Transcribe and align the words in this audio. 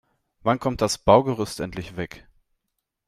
Wann 0.41 0.57
kommt 0.57 0.81
das 0.81 0.97
Baugerüst 0.97 1.59
endlich 1.59 1.95
weg? 1.95 2.27